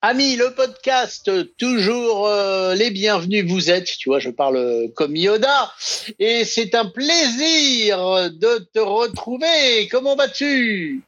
[0.00, 1.28] Amis, le podcast,
[1.58, 3.86] toujours euh, les bienvenus vous êtes.
[3.98, 5.72] Tu vois, je parle comme Yoda.
[6.20, 7.98] Et c'est un plaisir
[8.30, 9.88] de te retrouver.
[9.90, 11.02] Comment vas-tu?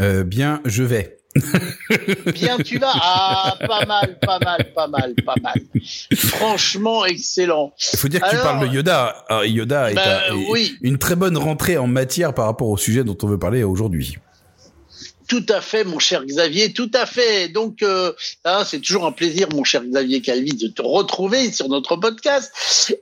[0.00, 1.16] Euh, Bien, je vais.
[2.34, 2.92] Bien, tu vas?
[2.94, 5.60] Ah, pas mal, pas mal, pas mal, pas mal.
[6.14, 7.72] Franchement, excellent.
[7.94, 9.24] Il faut dire que tu parles de Yoda.
[9.44, 10.20] Yoda est, Ben,
[10.50, 10.76] oui.
[10.82, 14.18] une très bonne rentrée en matière par rapport au sujet dont on veut parler aujourd'hui.
[15.28, 17.48] Tout à fait, mon cher Xavier, tout à fait.
[17.48, 18.12] Donc, euh,
[18.44, 22.50] hein, c'est toujours un plaisir, mon cher Xavier Calvi, de te retrouver sur notre podcast.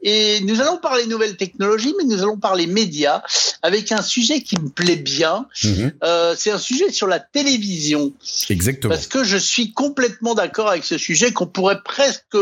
[0.03, 3.23] Et nous allons parler nouvelles technologies, mais nous allons parler médias
[3.63, 5.47] avec un sujet qui me plaît bien.
[5.63, 5.93] Mhm.
[6.03, 8.13] Euh, c'est un sujet sur la télévision.
[8.51, 8.93] Exactement.
[8.93, 12.37] Parce que je suis complètement d'accord avec ce sujet qu'on pourrait presque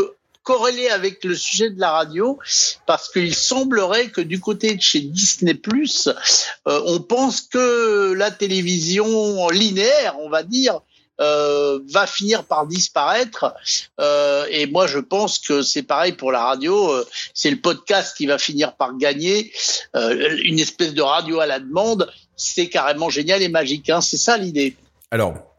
[0.45, 2.39] corréler avec le sujet de la radio,
[2.85, 9.49] parce qu'il semblerait que du côté de chez Disney+, euh, on pense que la télévision
[9.49, 10.79] linéaire, on va dire,
[11.19, 13.55] euh, va finir par disparaître.
[13.99, 16.93] Euh, et moi, je pense que c'est pareil pour la radio.
[17.33, 19.51] C'est le podcast qui va finir par gagner
[19.95, 22.11] une espèce de radio à la demande.
[22.35, 23.89] C'est carrément génial et magique.
[23.89, 24.01] Hein.
[24.01, 24.75] C'est ça l'idée.
[25.09, 25.54] Alors,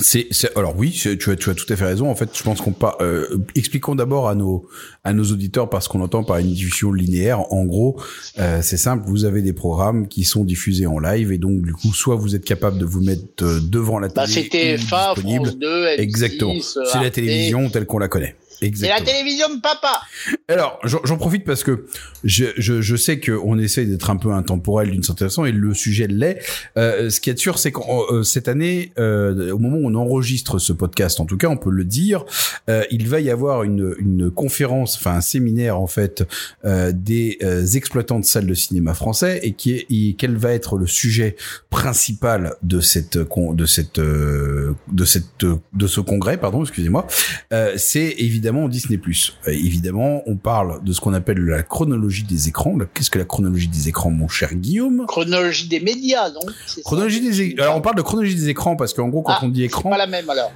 [0.00, 2.08] c'est, c'est- alors oui, tu as, tu as tout à fait raison.
[2.10, 2.96] En fait, je pense qu'on pas.
[3.00, 4.66] Euh, expliquons d'abord à nos
[5.04, 7.52] à nos auditeurs parce qu'on entend par une diffusion linéaire.
[7.52, 8.00] En gros,
[8.38, 9.04] euh, c'est simple.
[9.06, 12.34] Vous avez des programmes qui sont diffusés en live et donc du coup, soit vous
[12.34, 15.46] êtes capable de vous mettre euh, devant la Bah, télé c'est ou TF1, disponible.
[15.46, 16.54] France 2, M6, Exactement.
[16.60, 18.36] C'est la télévision telle qu'on la connaît.
[18.74, 20.00] C'est la télévision de papa.
[20.48, 21.86] Alors, j'en profite parce que
[22.24, 25.74] je, je, je sais qu'on essaye d'être un peu intemporel d'une certaine façon et le
[25.74, 26.38] sujet l'est.
[26.76, 30.58] Euh, ce qui est sûr, c'est que cette année, euh, au moment où on enregistre
[30.58, 32.24] ce podcast, en tout cas, on peut le dire,
[32.68, 36.24] euh, il va y avoir une, une conférence, enfin un séminaire en fait,
[36.64, 40.52] euh, des euh, exploitants de salles de cinéma français et qui est, et quel va
[40.52, 41.36] être le sujet
[41.70, 47.06] principal de cette de cette euh, de cette de ce congrès, pardon, excusez-moi.
[47.52, 48.98] Euh, c'est évidemment Disney+.
[48.98, 52.76] Euh, évidemment, on parle de ce qu'on appelle la chronologie des écrans.
[52.94, 55.04] Qu'est-ce que la chronologie des écrans, mon cher Guillaume?
[55.06, 56.40] Chronologie des médias, non?
[56.84, 59.48] Chronologie des alors on parle de chronologie des écrans parce qu'en gros quand Ah, on
[59.48, 60.52] dit écran, pas la même alors.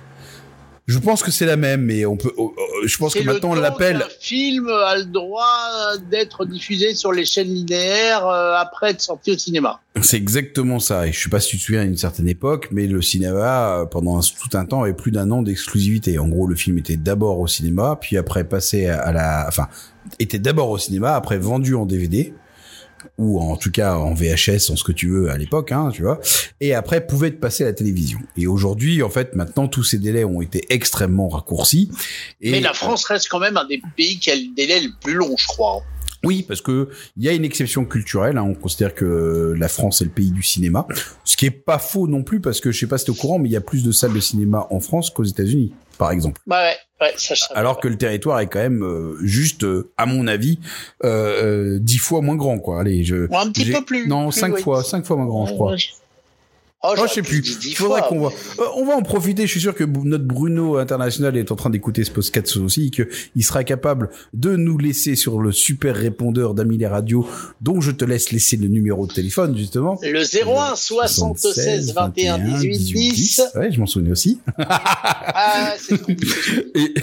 [0.86, 3.50] Je pense que c'est la même mais on peut oh, oh, je pense que maintenant
[3.50, 5.44] on l'appelle qu'un film a le droit
[6.10, 9.80] d'être diffusé sur les chaînes linéaires euh, après être sorti au cinéma.
[10.00, 12.68] c'est exactement ça et je sais pas si tu te souviens à une certaine époque
[12.70, 16.18] mais le cinéma euh, pendant un- tout un temps avait plus d'un an d'exclusivité.
[16.18, 19.68] En gros, le film était d'abord au cinéma puis après passé à la enfin
[20.20, 22.32] était d'abord au cinéma après vendu en DVD
[23.18, 26.02] ou en tout cas en VHS, en ce que tu veux à l'époque, hein, tu
[26.02, 26.20] vois,
[26.60, 28.18] et après pouvait être passé à la télévision.
[28.36, 31.90] Et aujourd'hui, en fait, maintenant tous ces délais ont été extrêmement raccourcis.
[32.40, 34.90] Et Mais la France reste quand même un des pays qui a le délai le
[35.00, 35.82] plus long, je crois.
[36.24, 38.38] oui, parce que il y a une exception culturelle.
[38.38, 40.86] Hein, on considère que la France est le pays du cinéma,
[41.24, 43.14] ce qui est pas faux non plus, parce que je sais pas si t'es au
[43.14, 46.10] courant, mais il y a plus de salles de cinéma en France qu'aux États-Unis, par
[46.10, 46.40] exemple.
[46.46, 46.76] Bah ouais,
[47.06, 50.26] ouais, ça, je Alors que le territoire est quand même euh, juste, euh, à mon
[50.26, 50.58] avis,
[51.04, 52.80] euh, euh, dix fois moins grand, quoi.
[52.80, 54.08] Allez, je Ou un petit peu plus.
[54.08, 54.62] non, plus, cinq oui.
[54.62, 55.76] fois, cinq fois moins grand, je crois.
[56.86, 57.42] Oh, Oh, je sais plus.
[57.66, 58.32] Il faudrait qu'on voit.
[58.58, 59.42] Euh, on va en profiter.
[59.46, 62.90] Je suis sûr que notre Bruno international est en train d'écouter ce podcast aussi, et
[62.90, 67.26] qu'il sera capable de nous laisser sur le super répondeur d'Amilie Radio,
[67.60, 69.98] dont je te laisse laisser le numéro de téléphone justement.
[70.02, 73.42] Le 01 76 21 18 10.
[73.56, 74.40] Ouais, je m'en souviens aussi.
[74.58, 75.96] Ah, c'est
[76.74, 76.94] et,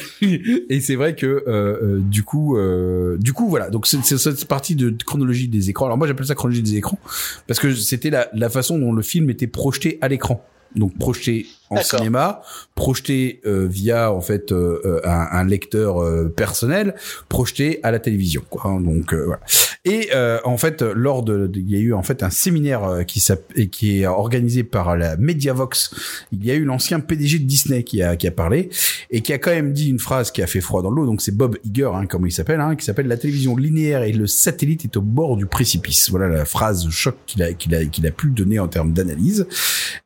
[0.70, 3.70] et c'est vrai que euh, euh, du coup, euh, du coup, voilà.
[3.70, 5.86] Donc c'est c'est cette partie de chronologie des écrans.
[5.86, 7.00] Alors moi j'appelle ça chronologie des écrans
[7.48, 10.46] parce que c'était la, la façon dont le film était projeté à l'écran.
[10.76, 12.42] Donc projeté en cinéma,
[12.76, 16.94] projeté euh, via en fait euh, euh, un, un lecteur euh, personnel,
[17.30, 18.44] projeté à la télévision.
[18.50, 18.64] Quoi.
[18.66, 18.80] hein.
[18.80, 19.40] donc euh, voilà.
[19.86, 23.24] Et euh, en fait, lors de, il y a eu en fait un séminaire qui
[23.72, 25.94] qui est organisé par la Mediavox.
[26.32, 28.70] Il y a eu l'ancien PDG de Disney qui a qui a parlé
[29.10, 31.06] et qui a quand même dit une phrase qui a fait froid dans l'eau.
[31.06, 34.12] Donc c'est Bob Iger, hein, comme il s'appelle, hein, qui s'appelle la télévision linéaire et
[34.12, 36.10] le satellite est au bord du précipice.
[36.12, 39.48] Voilà la phrase choc qu'il a qu'il a qu'il a pu donner en termes d'analyse.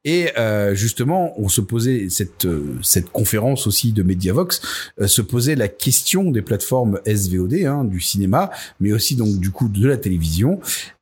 [0.05, 4.61] Et euh, justement, on se posait cette euh, cette conférence aussi de Mediavox
[4.99, 9.51] euh, se posait la question des plateformes SVOD hein, du cinéma, mais aussi donc du
[9.51, 10.59] coup de la télévision.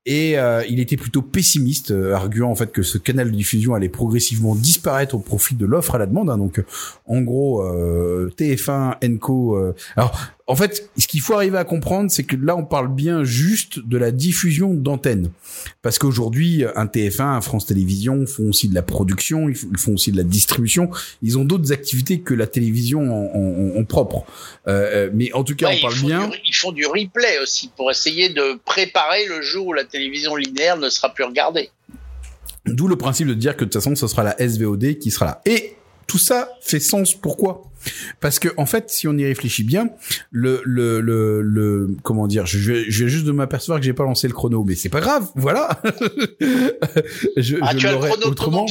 [0.07, 3.73] Et euh, il était plutôt pessimiste, euh, arguant en fait que ce canal de diffusion
[3.73, 6.29] allait progressivement disparaître au profit de l'offre à la demande.
[6.29, 6.37] hein.
[6.37, 6.63] donc,
[7.07, 9.55] en gros, euh, TF1, Enco.
[9.57, 10.15] euh, alors,
[10.47, 13.79] en fait, ce qu'il faut arriver à comprendre, c'est que là, on parle bien juste
[13.79, 15.31] de la diffusion d'antennes,
[15.81, 20.11] parce qu'aujourd'hui, un TF1, un France Télévisions font aussi de la production, ils font- aussi
[20.11, 20.91] de la distribution.
[21.23, 24.23] Ils ont d'autres activités que la télévision en, en- en propre.
[24.67, 26.27] Euh, euh, mais en tout cas, Ouais, on parle ils, font bien.
[26.27, 29.94] du, ils font du replay aussi pour essayer de préparer le jour où la télévision
[30.35, 31.71] linéaire ne sera plus regardée.
[32.65, 35.25] D'où le principe de dire que de toute façon, ce sera la SVOD qui sera
[35.25, 35.41] là.
[35.45, 35.75] Et
[36.07, 37.13] tout ça fait sens.
[37.13, 37.63] Pourquoi?
[38.19, 39.89] Parce que en fait, si on y réfléchit bien,
[40.31, 44.03] le le le, le comment dire, je, je viens juste de m'apercevoir que j'ai pas
[44.03, 45.81] lancé le chrono, mais c'est pas grave, voilà.
[47.37, 48.65] je, ah, je l'aurais autrement.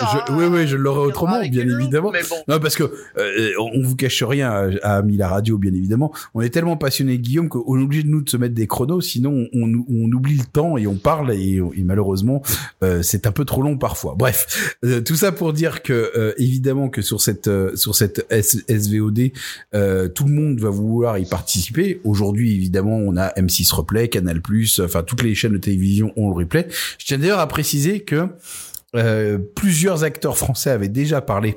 [0.00, 2.12] Hein, oui, oui, je l'aurais autrement, bien évidemment.
[2.48, 2.84] Non, parce que
[3.18, 4.50] euh, on vous cache rien
[4.82, 6.12] à, à la radio, bien évidemment.
[6.34, 9.00] On est tellement passionné, Guillaume, qu'on est obligé de nous de se mettre des chronos,
[9.00, 12.42] sinon on, on, oublie le temps et on parle et, malheureusement
[12.82, 14.14] euh, c'est un peu trop long parfois.
[14.18, 18.26] Bref, euh, tout ça pour dire que évidemment que sur cette sur cette
[18.68, 19.32] SVOD,
[20.14, 22.00] tout le monde va vouloir y participer.
[22.04, 24.40] Aujourd'hui, évidemment, on a M6 Replay, Canal+,
[24.80, 26.68] enfin toutes les chaînes de télévision ont le replay.
[26.98, 28.28] Je tiens d'ailleurs à préciser que
[28.96, 31.54] euh, plusieurs acteurs français avaient déjà parlé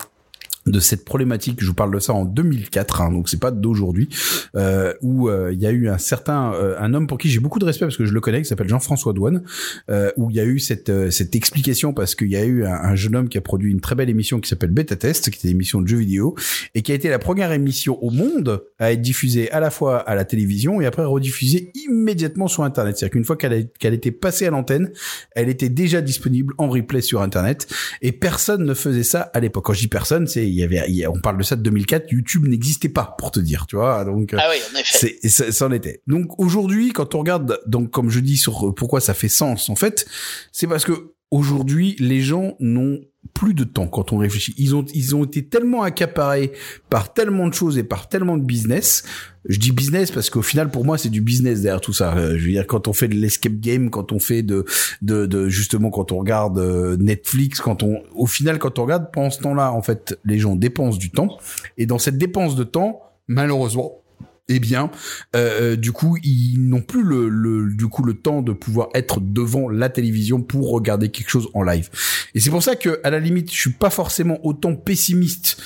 [0.67, 4.09] de cette problématique, je vous parle de ça en 2004, hein, donc c'est pas d'aujourd'hui,
[4.55, 7.39] euh, où euh, il y a eu un certain, euh, un homme pour qui j'ai
[7.39, 9.43] beaucoup de respect parce que je le connais, qui s'appelle Jean-François Douane,
[9.89, 12.95] euh, où il y a eu cette cette explication parce qu'il y a eu un,
[12.95, 15.47] jeune homme qui a produit une très belle émission qui s'appelle Beta Test, qui était
[15.47, 16.35] une émission de jeux vidéo
[16.75, 19.97] et qui a été la première émission au monde à être diffusée à la fois
[19.97, 22.97] à la télévision et après rediffusée immédiatement sur Internet.
[22.97, 24.91] C'est-à-dire qu'une fois qu'elle qu'elle était passée à l'antenne,
[25.31, 27.67] elle était déjà disponible en replay sur Internet
[28.01, 29.65] et personne ne faisait ça à l'époque.
[29.65, 32.47] Quand je dis personne, c'est il y avait, on parle de ça de 2004, YouTube
[32.47, 34.03] n'existait pas, pour te dire, tu vois.
[34.05, 35.17] Donc, ah oui, en effet.
[35.23, 36.01] C'est, ça, en était.
[36.07, 39.75] Donc aujourd'hui, quand on regarde, donc comme je dis sur pourquoi ça fait sens, en
[39.75, 40.05] fait,
[40.51, 42.99] c'est parce que aujourd'hui, les gens n'ont
[43.33, 44.53] plus de temps quand on réfléchit.
[44.57, 46.51] Ils ont, ils ont été tellement accaparés
[46.89, 49.03] par tellement de choses et par tellement de business.
[49.45, 52.15] Je dis business parce qu'au final, pour moi, c'est du business derrière tout ça.
[52.15, 54.65] Euh, je veux dire, quand on fait de l'escape game, quand on fait de,
[55.01, 59.11] de, de, justement, quand on regarde euh, Netflix, quand on, au final, quand on regarde,
[59.11, 61.37] pendant ce temps-là, en fait, les gens dépensent du temps.
[61.77, 64.01] Et dans cette dépense de temps, malheureusement,
[64.49, 64.91] eh bien,
[65.35, 68.89] euh, euh, du coup, ils n'ont plus le, le, du coup le temps de pouvoir
[68.93, 71.89] être devant la télévision pour regarder quelque chose en live.
[72.33, 75.61] Et c'est pour ça que, à la limite, je suis pas forcément autant pessimiste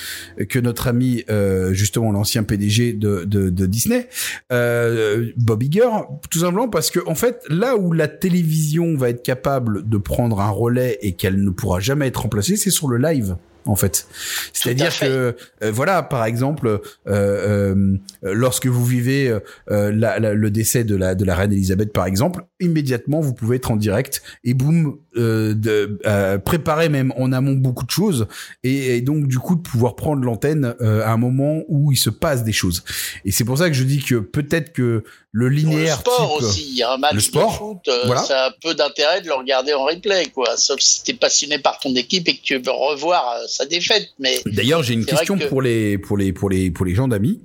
[0.50, 4.08] que notre ami, euh, justement, l'ancien PDG de, de, de Disney,
[4.52, 5.90] euh, Bob Iger,
[6.30, 10.42] tout simplement parce que, en fait, là où la télévision va être capable de prendre
[10.42, 14.08] un relais et qu'elle ne pourra jamais être remplacée, c'est sur le live en fait.
[14.54, 19.36] C'est-à-dire que euh, voilà, par exemple, euh, euh, lorsque vous vivez
[19.68, 23.76] le décès de la de la reine Elisabeth, par exemple, immédiatement vous pouvez être en
[23.76, 28.28] direct et boum, de préparer même en amont beaucoup de choses
[28.64, 32.44] et, donc du coup de pouvoir prendre l'antenne à un moment où il se passe
[32.44, 32.84] des choses.
[33.24, 35.04] Et c'est pour ça que je dis que peut-être que
[35.36, 35.98] le linéaire.
[35.98, 37.90] le sport aussi, un match de foot,
[38.26, 40.56] ça a peu d'intérêt de le regarder en replay, quoi.
[40.56, 44.08] Sauf si t'es passionné par ton équipe et que tu veux revoir sa défaite.
[44.18, 47.42] Mais d'ailleurs, j'ai une question pour les pour les pour les pour les gens d'amis.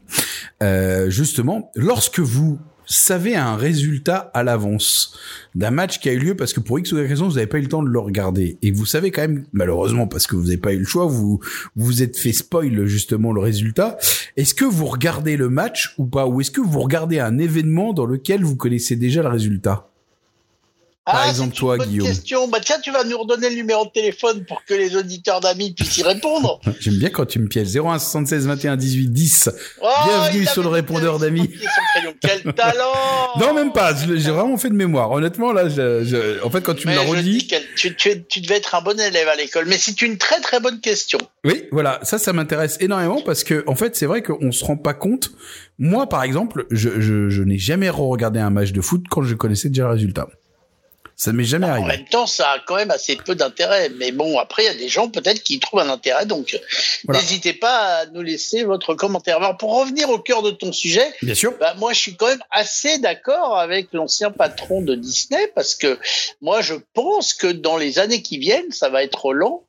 [0.62, 5.16] Euh, justement, lorsque vous savez un résultat à l'avance
[5.54, 7.46] d'un match qui a eu lieu parce que pour X ou Y raison vous n'avez
[7.46, 10.34] pas eu le temps de le regarder et vous savez quand même malheureusement parce que
[10.34, 11.38] vous n'avez pas eu le choix vous
[11.76, 13.96] vous êtes fait spoil justement le résultat
[14.37, 16.26] est-ce que vous regardez le match ou pas?
[16.26, 19.89] Ou est-ce que vous regardez un événement dans lequel vous connaissez déjà le résultat?
[21.12, 22.07] Par ah, exemple, toi, Guillaume.
[22.07, 22.49] Question.
[22.49, 25.73] Bah, tiens, tu vas nous redonner le numéro de téléphone pour que les auditeurs d'amis
[25.73, 26.61] puissent y répondre.
[26.81, 27.69] J'aime bien quand tu me pièges.
[27.77, 29.51] 01 76 21 18 10.
[30.05, 31.51] Bienvenue sur le répondeur d'amis.
[32.21, 32.93] Quel talent!
[33.41, 33.95] non, même pas.
[33.95, 35.11] J'ai vraiment fait de mémoire.
[35.11, 37.49] Honnêtement, là, je, en fait, quand tu me l'as redit.
[37.77, 39.67] Tu, tu, tu, devais être un bon élève à l'école.
[39.67, 41.19] Mais c'est une très très bonne question.
[41.45, 41.99] Oui, voilà.
[42.03, 45.31] Ça, ça m'intéresse énormément parce que, en fait, c'est vrai qu'on se rend pas compte.
[45.79, 49.35] Moi, par exemple, je, je, je n'ai jamais re-regardé un match de foot quand je
[49.35, 50.29] connaissais déjà le résultat.
[51.21, 51.85] Ça m'est jamais arrivé.
[51.85, 53.91] En même temps, ça a quand même assez peu d'intérêt.
[53.91, 56.25] Mais bon, après, il y a des gens peut-être qui trouvent un intérêt.
[56.25, 56.59] Donc,
[57.07, 59.37] n'hésitez pas à nous laisser votre commentaire.
[59.37, 61.53] Alors, pour revenir au cœur de ton sujet, bien sûr.
[61.61, 65.99] Bah, moi, je suis quand même assez d'accord avec l'ancien patron de Disney parce que
[66.41, 69.67] moi, je pense que dans les années qui viennent, ça va être lent,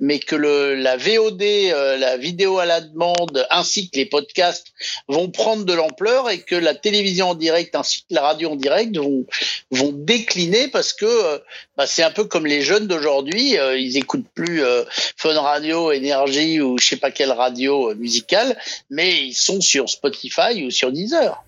[0.00, 4.66] mais que le, la VOD, euh, la vidéo à la demande, ainsi que les podcasts
[5.08, 8.56] vont prendre de l'ampleur et que la télévision en direct ainsi que la radio en
[8.56, 9.24] direct vont,
[9.70, 11.38] vont décliner parce parce que euh,
[11.76, 14.82] bah, c'est un peu comme les jeunes d'aujourd'hui, euh, ils écoutent plus euh,
[15.16, 18.56] Fun Radio, Énergie ou je sais pas quelle radio musicale,
[18.90, 21.44] mais ils sont sur Spotify ou sur Deezer.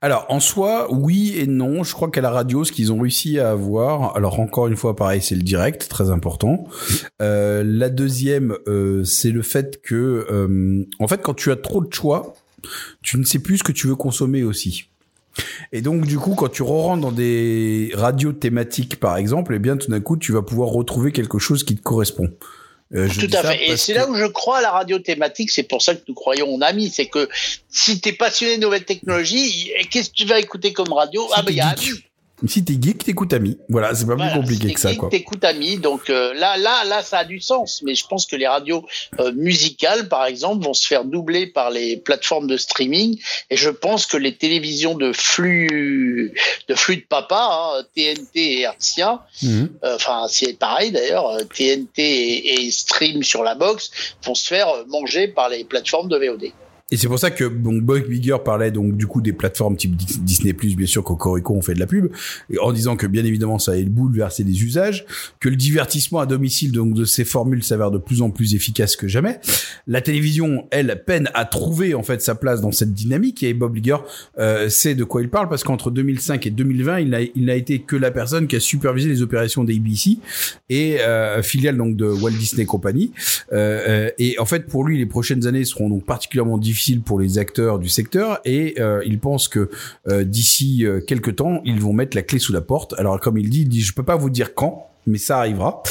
[0.00, 1.82] Alors en soi, oui et non.
[1.84, 4.94] Je crois qu'à la radio, ce qu'ils ont réussi à avoir, alors encore une fois,
[4.94, 6.64] pareil, c'est le direct, très important.
[7.18, 8.56] la deuxième,
[9.04, 12.34] c'est le fait que, en fait, quand tu as trop de choix,
[13.02, 14.88] tu ne sais plus ce que tu veux consommer aussi.
[15.72, 19.76] Et donc, du coup, quand tu rentres dans des radios thématiques, par exemple, eh bien,
[19.76, 22.30] tout d'un coup, tu vas pouvoir retrouver quelque chose qui te correspond.
[22.94, 23.68] Euh, tout à fait.
[23.68, 25.50] Et c'est là où je crois à la radio thématique.
[25.50, 26.88] C'est pour ça que nous croyons en ami.
[26.88, 27.28] C'est que
[27.68, 31.28] si tu es passionné de nouvelles technologies, qu'est-ce que tu vas écouter comme radio?
[31.34, 32.02] Ah ben il y a ami.
[32.46, 33.58] Si t'es geek, t'écoutes Ami.
[33.68, 35.08] Voilà, c'est pas plus compliqué que ça, quoi.
[35.08, 37.82] T'écoutes Ami, donc euh, là, là, là, ça a du sens.
[37.84, 38.86] Mais je pense que les radios
[39.18, 43.20] euh, musicales, par exemple, vont se faire doubler par les plateformes de streaming.
[43.50, 46.32] Et je pense que les télévisions de flux,
[46.68, 49.70] de flux de papa, TNT hein, et Hertzia, mhm.
[49.84, 53.90] euh, enfin c'est pareil d'ailleurs, TNT et, et stream sur la box
[54.24, 56.52] vont se faire manger par les plateformes de VOD.
[56.90, 59.94] Et c'est pour ça que bon, Boy Bigger parlait donc du coup des plateformes type
[59.94, 62.08] Disney bien sûr qu'Ocorico on fait de la pub,
[62.62, 65.04] en disant que bien évidemment ça allait bouleverser les usages,
[65.38, 68.96] que le divertissement à domicile donc de ces formules s'avère de plus en plus efficace
[68.96, 69.38] que jamais.
[69.86, 73.76] La télévision, elle, peine à trouver en fait sa place dans cette dynamique et Bob
[73.76, 73.96] Iger
[74.38, 77.54] euh, sait de quoi il parle parce qu'entre 2005 et 2020, il n'a il n'a
[77.54, 80.18] été que la personne qui a supervisé les opérations d'ABC
[80.70, 83.12] et euh, filiale donc de Walt Disney Company.
[83.52, 87.02] Euh, euh, et en fait pour lui, les prochaines années seront donc particulièrement difficiles difficile
[87.02, 89.68] pour les acteurs du secteur et euh, il pense que
[90.06, 92.94] euh, d'ici euh, quelques temps, ils vont mettre la clé sous la porte.
[92.98, 95.82] Alors comme il dit, il dit je peux pas vous dire quand, mais ça arrivera.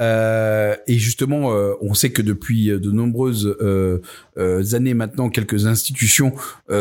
[0.00, 4.00] Euh, et justement, euh, on sait que depuis euh, de nombreuses euh,
[4.72, 6.32] années maintenant, quelques institutions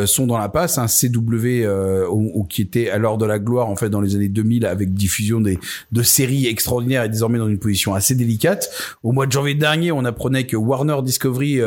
[0.05, 0.77] sont dans la passe.
[0.77, 1.65] Hein, CW
[2.11, 5.41] ou, qui était l'heure de la gloire en fait dans les années 2000 avec diffusion
[5.41, 5.57] des
[5.91, 8.69] de séries extraordinaires et désormais dans une position assez délicate.
[9.01, 11.59] Au mois de janvier dernier, on apprenait que Warner Discovery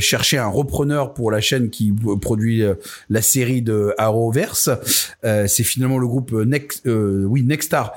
[0.00, 2.64] cherchait un repreneur pour la chaîne qui produit
[3.08, 4.70] la série de Arrowverse.
[5.22, 7.92] C'est finalement le groupe Next, oui Nexstar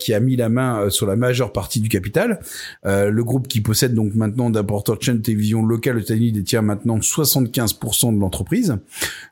[0.00, 2.40] qui a mis la main sur la majeure partie du capital.
[2.84, 6.62] Euh, le groupe qui possède donc maintenant d'importantes chaînes de télévision locales aux États-Unis détient
[6.62, 8.76] maintenant 75% de l'entreprise.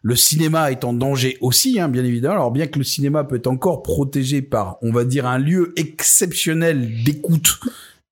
[0.02, 2.34] Le cinéma est en danger aussi, hein, bien évidemment.
[2.34, 5.73] Alors bien que le cinéma peut être encore protégé par, on va dire, un lieu
[5.76, 7.58] exceptionnel d'écoute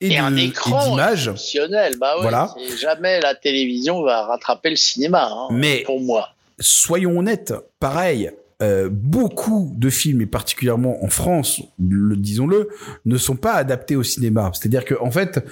[0.01, 1.97] et, un écran exceptionnel.
[1.99, 2.55] Bah ouais, voilà.
[2.81, 5.29] Jamais la télévision va rattraper le cinéma.
[5.31, 6.31] Hein, Mais pour moi.
[6.59, 8.31] Soyons honnêtes, pareil,
[8.63, 12.69] euh, beaucoup de films, et particulièrement en France, le, disons-le,
[13.05, 14.51] ne sont pas adaptés au cinéma.
[14.55, 15.45] C'est-à-dire que en fait,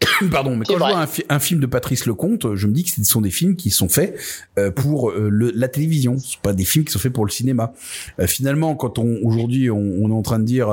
[0.30, 3.02] Pardon, mais quand je vois un, film de Patrice Lecomte, je me dis que ce
[3.02, 4.18] sont des films qui sont faits
[4.58, 7.24] euh, pour euh, le, la télévision, ce sont pas des films qui sont faits pour
[7.24, 7.72] le cinéma.
[8.20, 10.68] Euh, finalement, quand on aujourd'hui on, on, est en train de dire,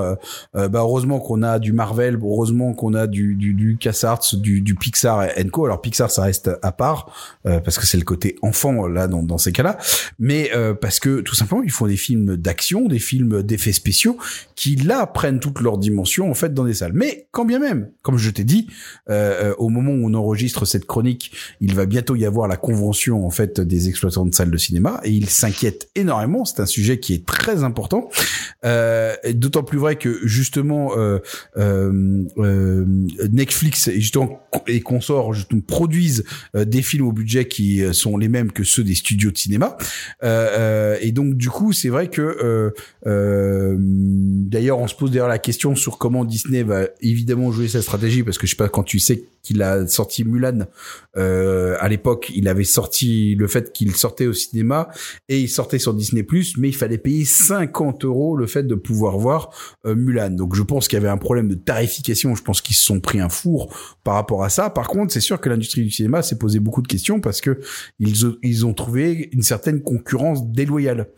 [0.54, 4.76] bah heureusement qu'on a du Marvel, heureusement qu'on a du du, du LucasArts, du, du
[4.76, 5.66] Pixar et Co.
[5.66, 9.38] Alors Pixar, ça reste à part parce que c'est le côté enfant là dans, dans
[9.38, 9.78] ces cas-là,
[10.20, 10.52] mais
[10.82, 14.18] parce que tout simplement il faut des films d'action, des films d'effets spéciaux
[14.56, 16.94] qui là prennent toute leur dimension en fait dans des salles.
[16.94, 18.68] Mais quand bien même, comme je t'ai dit.
[19.14, 22.58] Euh, euh, au moment où on enregistre cette chronique, il va bientôt y avoir la
[22.58, 26.46] convention en fait des exploitants de salles de cinéma et il s'inquiète énormément.
[26.46, 28.10] C'est un sujet qui est très important,
[28.66, 31.20] euh, d'autant plus vrai que justement euh,
[31.58, 32.86] euh,
[33.32, 38.52] Netflix et justement et consorts justement produisent des films au budget qui sont les mêmes
[38.52, 39.78] que ceux des studios de cinéma.
[40.24, 42.74] et donc du coup, c'est vrai que
[43.06, 48.24] d'ailleurs on se pose d'ailleurs la question sur comment Disney va évidemment jouer sa stratégie
[48.24, 50.60] parce que je sais pas quand tu sais qu'il a sorti Mulan.
[51.16, 54.88] Euh, à l'époque il avait sorti le fait qu'il sortait au cinéma
[55.30, 56.26] et il sortait sur Disney
[56.58, 59.52] mais il fallait payer 50 euros le fait de pouvoir voir
[59.86, 60.32] euh, Mulan.
[60.32, 62.34] Donc je pense qu'il y avait un problème de tarification.
[62.36, 64.70] Je pense qu'ils se sont pris un four par rapport à ça.
[64.70, 67.60] Par contre c'est sûr que l'industrie du cinéma s'est posé beaucoup de questions parce que
[68.00, 71.10] ils, ils ont trouvé une certaine concurrence déloyale.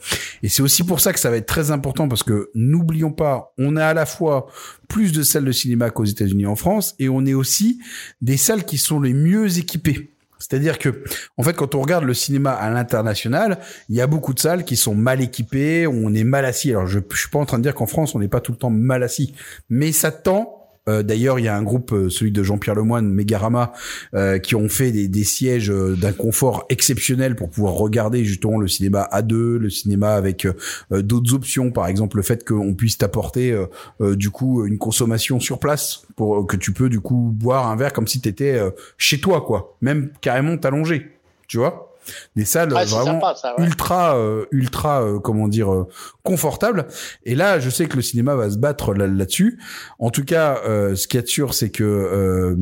[0.41, 3.53] Et c'est aussi pour ça que ça va être très important parce que n'oublions pas
[3.57, 4.47] on a à la fois
[4.87, 7.79] plus de salles de cinéma qu'aux États-Unis en France et on est aussi
[8.21, 10.11] des salles qui sont les mieux équipées.
[10.37, 11.03] C'est-à-dire que,
[11.37, 14.65] en fait, quand on regarde le cinéma à l'international, il y a beaucoup de salles
[14.65, 16.71] qui sont mal équipées, on est mal assis.
[16.71, 18.51] Alors, je, je suis pas en train de dire qu'en France, on n'est pas tout
[18.51, 19.33] le temps mal assis,
[19.69, 23.09] mais ça tend euh, d'ailleurs, il y a un groupe, euh, celui de Jean-Pierre Lemoine,
[23.09, 23.73] Megarama,
[24.13, 29.07] euh, qui ont fait des, sièges d'un confort exceptionnel pour pouvoir regarder justement le cinéma
[29.11, 30.47] à deux, le cinéma avec
[30.91, 33.57] d'autres options, par exemple le fait qu'on puisse t'apporter
[33.99, 37.91] du coup une consommation sur place pour que tu peux du coup boire un verre
[37.91, 38.61] comme si t'étais
[38.97, 41.11] chez toi, quoi, même carrément t'allonger,
[41.47, 41.94] tu vois?
[42.35, 43.21] Des salles vraiment
[43.57, 45.87] ultra euh, ultra euh, comment dire euh,
[46.23, 46.87] confortables
[47.23, 49.59] et là je sais que le cinéma va se battre là-dessus.
[49.99, 52.55] En tout cas ce qui est sûr c'est que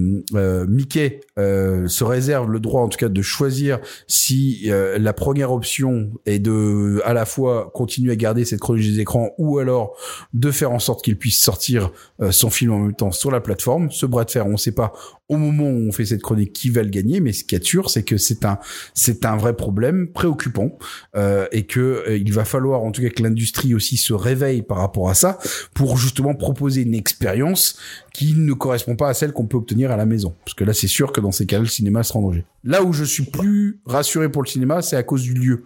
[0.67, 6.39] Mickey se réserve le droit en tout cas de choisir si la première option est
[6.39, 9.95] de à la fois continuer à garder cette chronologie des écrans ou alors
[10.33, 11.91] de faire en sorte qu'il puisse sortir
[12.31, 13.89] son film en même temps sur la plateforme.
[13.91, 14.93] Ce bras de fer on sait pas
[15.35, 17.63] au moment où on fait cette chronique qui va le gagner mais ce qui est
[17.63, 18.59] sûr c'est que c'est un
[18.93, 20.77] c'est un vrai problème préoccupant
[21.15, 24.61] euh, et que euh, il va falloir en tout cas que l'industrie aussi se réveille
[24.61, 25.39] par rapport à ça
[25.73, 27.77] pour justement proposer une expérience
[28.13, 30.35] qui ne correspond pas à celle qu'on peut obtenir à la maison.
[30.45, 32.45] Parce que là, c'est sûr que dans ces cas-là, le cinéma sera en danger.
[32.63, 35.63] Là où je suis plus rassuré pour le cinéma, c'est à cause du lieu.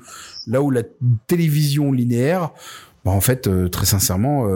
[0.47, 0.83] Là où la
[1.27, 2.51] télévision linéaire,
[3.03, 4.47] bah, en fait, très sincèrement,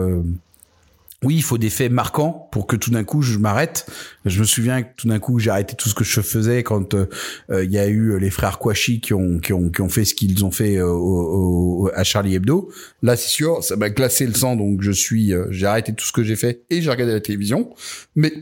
[1.22, 3.86] oui, il faut des faits marquants pour que tout d'un coup je m'arrête.
[4.24, 6.94] Je me souviens que tout d'un coup j'ai arrêté tout ce que je faisais quand
[6.94, 7.06] euh,
[7.50, 10.04] euh, il y a eu les frères Kouachi qui ont qui ont qui ont fait
[10.04, 12.70] ce qu'ils ont fait euh, au, à Charlie Hebdo.
[13.02, 16.12] Là, c'est sûr, ça m'a glacé le sang, donc je suis j'ai arrêté tout ce
[16.12, 17.70] que j'ai fait et j'ai regardé la télévision.
[18.16, 18.32] Mais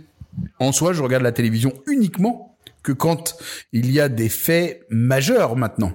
[0.59, 3.37] en soi, je regarde la télévision uniquement que quand
[3.73, 5.93] il y a des faits majeurs maintenant.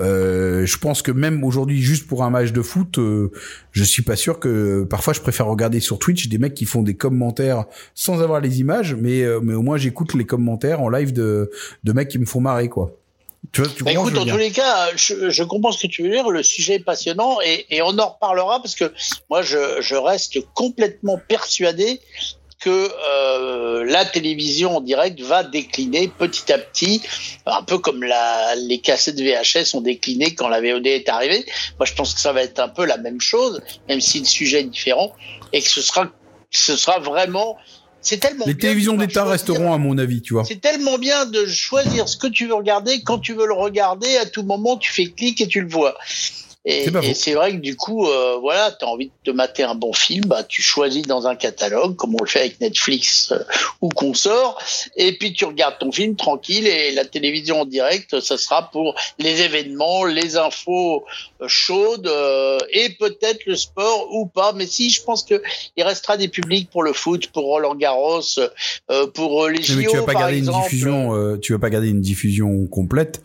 [0.00, 3.30] Euh, je pense que même aujourd'hui, juste pour un match de foot, euh,
[3.72, 6.82] je suis pas sûr que parfois je préfère regarder sur Twitch des mecs qui font
[6.82, 10.88] des commentaires sans avoir les images, mais euh, mais au moins j'écoute les commentaires en
[10.88, 11.50] live de
[11.84, 12.96] de mecs qui me font marrer quoi.
[13.50, 16.04] Tu vois, tu bah écoute, dans tous les cas, je, je, comprends ce que tu
[16.04, 16.30] veux dire.
[16.30, 18.92] Le sujet est passionnant et, et on en reparlera parce que
[19.28, 22.00] moi, je, je reste complètement persuadé
[22.62, 27.02] que euh, la télévision en direct va décliner petit à petit,
[27.46, 31.44] un peu comme la, les cassettes VHS ont décliné quand la VOD est arrivée.
[31.78, 34.24] Moi, je pense que ça va être un peu la même chose, même si le
[34.24, 35.12] sujet est différent,
[35.52, 36.10] et que ce sera,
[36.50, 37.56] ce sera vraiment
[38.04, 40.44] c'est tellement les télévisions d'État resteront à mon avis, tu vois.
[40.44, 44.16] C'est tellement bien de choisir ce que tu veux regarder quand tu veux le regarder.
[44.16, 45.96] À tout moment, tu fais clic et tu le vois.
[46.64, 49.74] Et, c'est vrai que du coup, euh, voilà, tu as envie de te mater un
[49.74, 53.40] bon film, bah, tu choisis dans un catalogue, comme on le fait avec Netflix euh,
[53.80, 54.62] ou qu'on sort,
[54.94, 58.94] et puis tu regardes ton film tranquille, et la télévision en direct, ça sera pour
[59.18, 61.04] les événements, les infos
[61.40, 64.52] euh, chaudes, euh, et peut-être le sport ou pas.
[64.52, 65.42] Mais si, je pense que
[65.76, 68.20] il restera des publics pour le foot, pour Roland Garros,
[69.14, 72.00] pour les JO, mais tu vas pas garder une diffusion, tu vas pas garder une
[72.00, 73.20] diffusion complète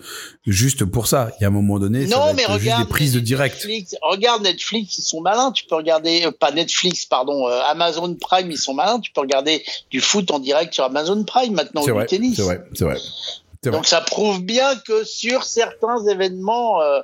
[0.48, 1.30] juste pour ça.
[1.38, 3.56] Il y a un moment donné, non, mais regarde, juste des prises de direct.
[3.56, 5.52] Netflix, regarde Netflix, ils sont malins.
[5.52, 9.00] Tu peux regarder, euh, pas Netflix, pardon, euh, Amazon Prime, ils sont malins.
[9.00, 12.38] Tu peux regarder du foot en direct sur Amazon Prime maintenant ou du tennis.
[12.38, 12.98] C'est vrai, c'est vrai.
[13.64, 17.02] Donc ça prouve bien que sur certains événements, euh,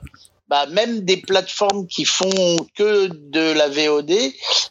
[0.47, 4.11] bah, même des plateformes qui font que de la VOD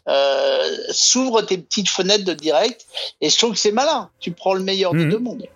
[0.08, 2.86] euh, s'ouvrent tes petites fenêtres de direct.
[3.20, 4.10] Et je trouve que c'est malin.
[4.20, 5.10] Tu prends le meilleur des mhm.
[5.10, 5.46] deux mondes.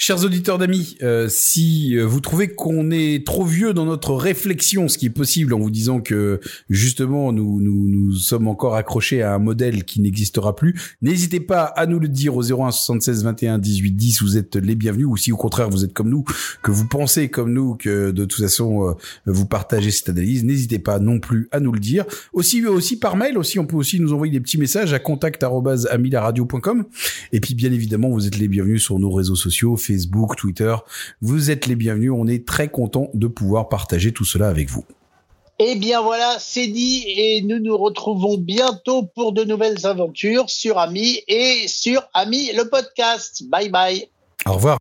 [0.00, 4.86] Chers auditeurs d'amis, euh, si euh, vous trouvez qu'on est trop vieux dans notre réflexion,
[4.86, 6.38] ce qui est possible en vous disant que
[6.70, 11.64] justement nous nous, nous sommes encore accrochés à un modèle qui n'existera plus, n'hésitez pas
[11.64, 14.22] à nous le dire au 01 76 21 18 10.
[14.22, 15.08] Vous êtes les bienvenus.
[15.08, 16.22] Ou si au contraire vous êtes comme nous,
[16.62, 18.92] que vous pensez comme nous que de toute façon euh,
[19.26, 22.04] vous partagez cette analyse, n'hésitez pas non plus à nous le dire.
[22.32, 23.36] Aussi aussi par mail.
[23.36, 26.84] Aussi on peut aussi nous envoyer des petits messages à contact@amilaradio.com.
[27.32, 30.74] Et puis bien évidemment vous êtes les bienvenus sur nos réseaux sociaux Facebook, Twitter.
[31.20, 32.12] Vous êtes les bienvenus.
[32.14, 34.84] On est très content de pouvoir partager tout cela avec vous.
[35.60, 40.78] Eh bien voilà, c'est dit et nous nous retrouvons bientôt pour de nouvelles aventures sur
[40.78, 43.42] Ami et sur Ami le podcast.
[43.48, 44.08] Bye bye.
[44.46, 44.78] Au revoir.